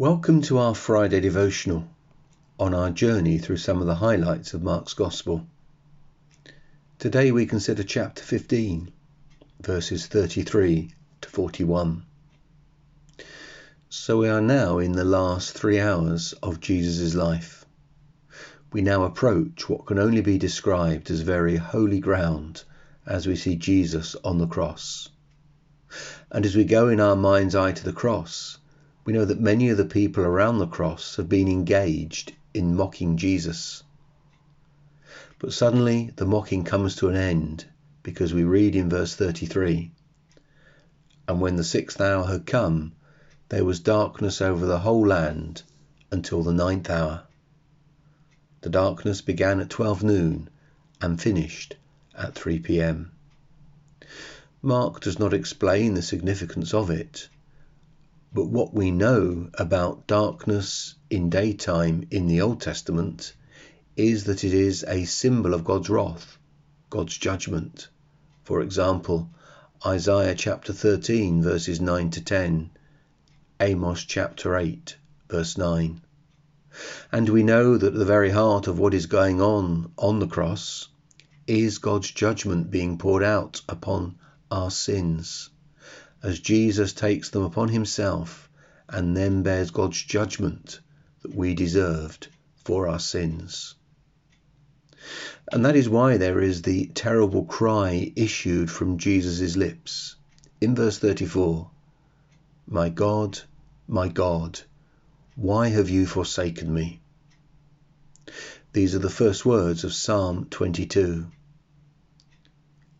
[0.00, 1.88] Welcome to our Friday devotional
[2.56, 5.44] on our journey through some of the highlights of Mark's Gospel.
[7.00, 8.92] Today we consider chapter 15,
[9.60, 10.92] verses 33
[11.22, 12.04] to 41.
[13.88, 17.66] So we are now in the last three hours of Jesus' life.
[18.72, 22.62] We now approach what can only be described as very holy ground
[23.04, 25.08] as we see Jesus on the cross.
[26.30, 28.57] And as we go in our mind's eye to the cross,
[29.08, 33.16] we know that many of the people around the cross have been engaged in mocking
[33.16, 33.82] Jesus.
[35.38, 37.64] But suddenly the mocking comes to an end
[38.02, 39.90] because we read in verse 33
[41.26, 42.92] And when the sixth hour had come,
[43.48, 45.62] there was darkness over the whole land
[46.10, 47.22] until the ninth hour.
[48.60, 50.50] The darkness began at twelve noon
[51.00, 51.76] and finished
[52.14, 53.12] at 3 p.m.
[54.60, 57.30] Mark does not explain the significance of it
[58.30, 63.34] but what we know about darkness in daytime in the Old Testament
[63.96, 66.38] is that it is a symbol of God's wrath,
[66.90, 67.88] God's judgment.
[68.44, 69.30] For example,
[69.84, 72.70] Isaiah chapter 13, verses 9 to 10,
[73.60, 74.96] Amos chapter 8,
[75.30, 76.00] verse 9.
[77.10, 80.88] And we know that the very heart of what is going on on the cross
[81.46, 84.18] is God's judgment being poured out upon
[84.50, 85.48] our sins
[86.22, 88.50] as Jesus takes them upon himself
[88.88, 90.80] and then bears God's judgment
[91.22, 92.28] that we deserved
[92.64, 93.74] for our sins.
[95.52, 100.16] And that is why there is the terrible cry issued from Jesus' lips.
[100.60, 101.70] In verse 34,
[102.66, 103.38] My God,
[103.86, 104.60] my God,
[105.36, 107.00] why have you forsaken me?
[108.72, 111.26] These are the first words of Psalm 22.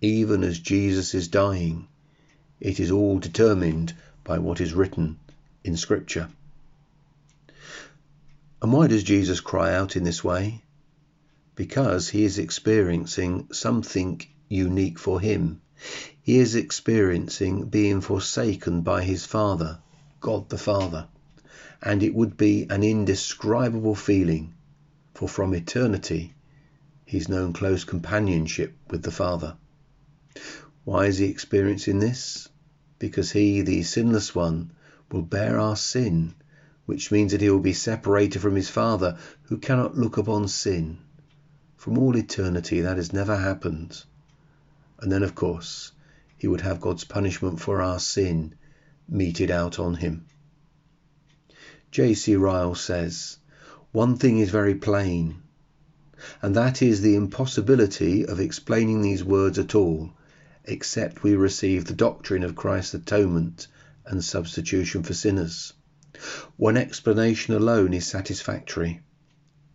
[0.00, 1.88] Even as Jesus is dying,
[2.60, 3.92] it is all determined
[4.24, 5.18] by what is written
[5.62, 6.28] in Scripture.
[8.62, 10.62] And why does Jesus cry out in this way?
[11.54, 15.60] Because he is experiencing something unique for him.
[16.22, 19.78] He is experiencing being forsaken by his Father,
[20.20, 21.06] God the Father.
[21.82, 24.54] And it would be an indescribable feeling,
[25.14, 26.34] for from eternity
[27.04, 29.56] he's known close companionship with the Father.
[30.84, 32.48] Why is he experiencing this?
[32.98, 34.70] Because he, the sinless one,
[35.12, 36.32] will bear our sin,
[36.86, 40.96] which means that he will be separated from his Father, who cannot look upon sin.
[41.76, 44.02] From all eternity, that has never happened.
[44.98, 45.92] And then, of course,
[46.38, 48.54] he would have God's punishment for our sin
[49.06, 50.24] meted out on him.
[51.90, 52.34] J.C.
[52.34, 53.36] Ryle says,
[53.92, 55.42] One thing is very plain,
[56.40, 60.12] and that is the impossibility of explaining these words at all
[60.66, 63.68] except we receive the doctrine of Christ's atonement
[64.04, 65.72] and substitution for sinners.
[66.56, 69.00] One explanation alone is satisfactory.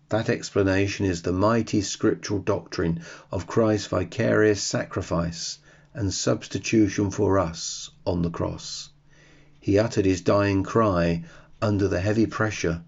[0.10, 5.60] That explanation is the mighty scriptural doctrine of Christ's vicarious sacrifice
[5.94, 8.90] and substitution for us on the cross.
[9.60, 11.24] He uttered his dying cry
[11.62, 12.84] under the heavy pressure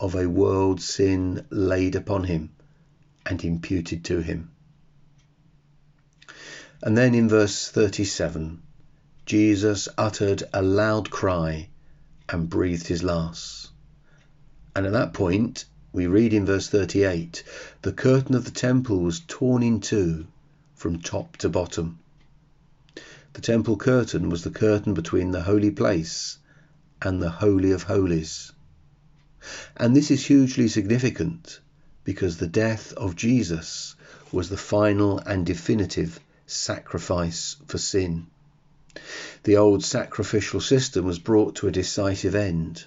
[0.00, 2.50] of a world sin laid upon him
[3.24, 4.50] and imputed to him.
[6.86, 8.62] And then in verse 37,
[9.24, 11.68] Jesus uttered a loud cry
[12.28, 13.70] and breathed his last.
[14.72, 17.42] And at that point, we read in verse 38
[17.82, 20.28] the curtain of the temple was torn in two
[20.76, 21.98] from top to bottom.
[23.32, 26.38] The temple curtain was the curtain between the holy place
[27.02, 28.52] and the Holy of Holies.
[29.76, 31.58] And this is hugely significant
[32.04, 33.96] because the death of Jesus
[34.30, 38.26] was the final and definitive sacrifice for sin.
[39.42, 42.84] The old sacrificial system was brought to a decisive end.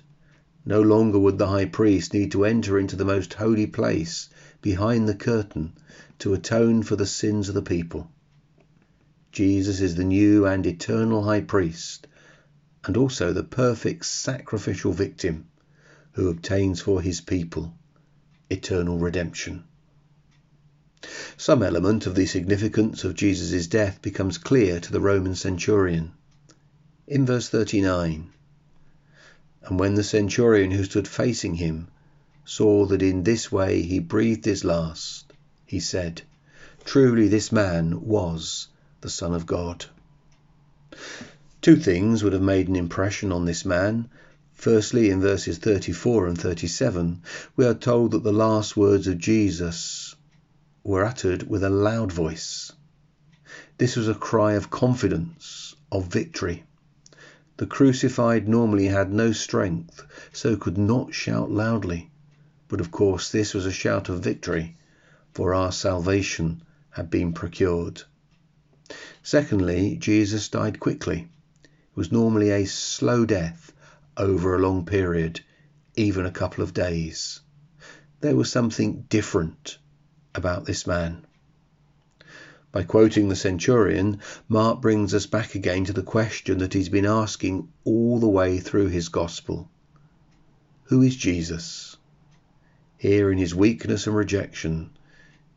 [0.65, 4.29] No longer would the high priest need to enter into the most holy place
[4.61, 5.73] behind the curtain
[6.19, 8.09] to atone for the sins of the people.
[9.31, 12.07] Jesus is the new and eternal high priest,
[12.85, 15.47] and also the perfect sacrificial victim
[16.13, 17.73] who obtains for his people
[18.49, 19.63] eternal redemption.
[21.37, 26.11] Some element of the significance of Jesus' death becomes clear to the Roman centurion.
[27.07, 28.29] In verse 39,
[29.63, 31.87] and when the centurion who stood facing him
[32.43, 35.31] saw that in this way he breathed his last,
[35.65, 36.23] he said,
[36.83, 38.67] Truly this man was
[38.99, 39.85] the Son of God.
[41.61, 44.09] Two things would have made an impression on this man.
[44.53, 47.21] Firstly, in verses 34 and 37,
[47.55, 50.15] we are told that the last words of Jesus
[50.83, 52.71] were uttered with a loud voice.
[53.77, 56.63] This was a cry of confidence, of victory.
[57.57, 62.09] The crucified normally had no strength, so could not shout loudly.
[62.69, 64.77] But of course, this was a shout of victory,
[65.33, 68.03] for our salvation had been procured.
[69.21, 71.27] Secondly, Jesus died quickly.
[71.63, 73.73] It was normally a slow death
[74.15, 75.41] over a long period,
[75.95, 77.41] even a couple of days.
[78.21, 79.77] There was something different
[80.35, 81.25] about this man.
[82.71, 87.05] By quoting the centurion, Mark brings us back again to the question that he's been
[87.05, 89.69] asking all the way through his gospel
[90.83, 91.97] Who is Jesus?
[92.97, 94.91] Here, in his weakness and rejection,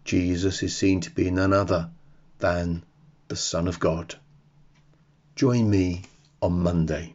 [0.05, 1.91] Jesus is seen to be none other
[2.39, 2.85] than
[3.29, 4.15] the Son of God.
[5.37, 6.03] Join me
[6.41, 7.15] on Monday.